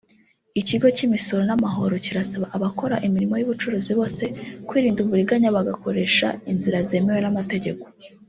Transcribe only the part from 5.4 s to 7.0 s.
bagakoresha inzira